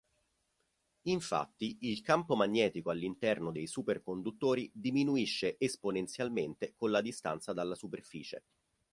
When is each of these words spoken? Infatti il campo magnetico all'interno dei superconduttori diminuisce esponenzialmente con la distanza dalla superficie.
Infatti 1.09 1.77
il 1.81 2.01
campo 2.01 2.35
magnetico 2.35 2.89
all'interno 2.89 3.51
dei 3.51 3.67
superconduttori 3.67 4.67
diminuisce 4.73 5.57
esponenzialmente 5.59 6.73
con 6.75 6.89
la 6.89 7.01
distanza 7.01 7.53
dalla 7.53 7.75
superficie. 7.75 8.43